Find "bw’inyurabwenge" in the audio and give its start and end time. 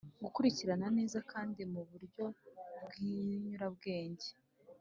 2.85-4.29